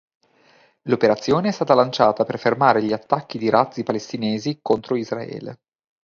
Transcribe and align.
L'operazione 0.89 1.49
è 1.49 1.51
stata 1.51 1.75
lanciata 1.75 2.23
per 2.23 2.39
fermare 2.39 2.81
gli 2.81 2.91
attacchi 2.91 3.37
di 3.37 3.49
razzi 3.49 3.83
palestinesi 3.83 4.57
contro 4.59 4.95
Israele. 4.95 5.59